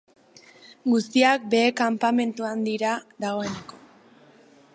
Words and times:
Guztiak 0.93 1.45
behe 1.55 1.69
kanpamentuan 1.83 2.67
dira 2.71 2.95
dagoeneko. 3.27 3.83